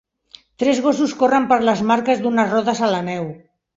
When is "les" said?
1.71-1.83